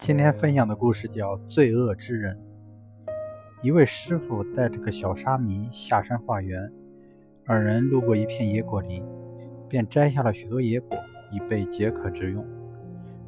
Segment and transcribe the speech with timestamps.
[0.00, 2.34] 今天分享的故事叫《罪恶之人》。
[3.62, 6.72] 一位师傅带着个小沙弥下山化缘，
[7.44, 9.04] 二人路过一片野果林，
[9.68, 10.96] 便摘下了许多野果，
[11.30, 12.42] 以备解渴之用。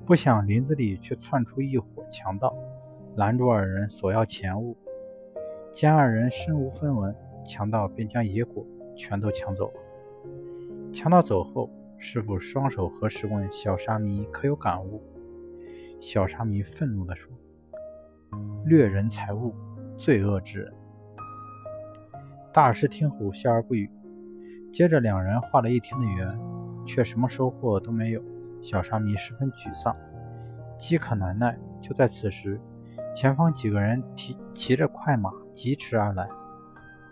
[0.06, 2.56] 不想林子里却窜出一伙强盗，
[3.16, 4.74] 拦住二人索要钱物。
[5.74, 7.14] 见二人身无分文，
[7.44, 8.66] 强盗便将野果
[8.96, 10.90] 全都抢走了。
[10.90, 11.68] 强盗走后，
[11.98, 15.02] 师傅双手合十问小沙弥可有感悟。
[16.02, 17.32] 小沙弥愤怒地说
[18.66, 19.54] ：“掠人财物，
[19.96, 20.74] 罪恶之人。”
[22.52, 23.88] 大师听后笑而不语。
[24.72, 26.36] 接着两人画了一天的圆，
[26.84, 28.22] 却什么收获都没有。
[28.60, 29.96] 小沙弥十分沮丧，
[30.76, 31.56] 饥渴难耐。
[31.80, 32.60] 就在此时，
[33.14, 36.28] 前方几个人提骑着快马疾驰而来，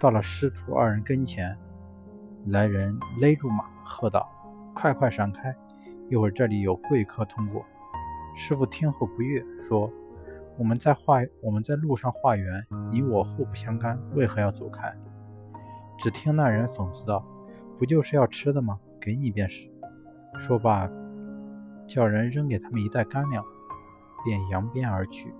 [0.00, 1.56] 到了师徒二人跟前，
[2.46, 4.28] 来人勒住马，喝道
[4.74, 5.54] ：“快快闪开！
[6.08, 7.64] 一会儿这里有贵客通过。”
[8.34, 9.90] 师傅听后不悦，说
[10.58, 14.94] ：“我们在化，我们在路上化缘，你我互不相干，为何要走开？”
[15.98, 17.24] 只听那人讽刺道
[17.78, 18.78] ：“不就是要吃的吗？
[19.00, 19.70] 给你便是。”
[20.38, 20.88] 说罢，
[21.86, 23.44] 叫人扔给他们一袋干粮，
[24.24, 25.34] 便扬鞭而去，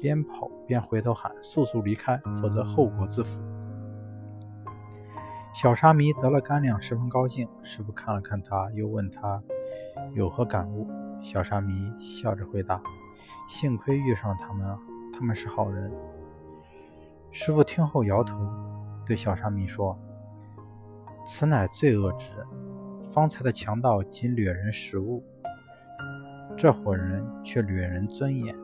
[0.00, 3.40] 边跑边回头喊：“速速离开，否则后果自负。”
[5.56, 7.48] 小沙弥得了干粮，十分高兴。
[7.62, 9.42] 师傅看了看他，又问他
[10.12, 10.86] 有何感悟。
[11.22, 12.78] 小沙弥笑着回答
[13.48, 14.78] ：“幸亏遇上他们，
[15.14, 15.90] 他们是好人。”
[17.32, 18.38] 师傅听后摇头，
[19.06, 19.98] 对小沙弥说
[21.26, 22.46] ：“此乃罪恶之人。
[23.08, 25.24] 方才的强盗仅掠人食物，
[26.54, 28.54] 这伙人却掠人尊严。”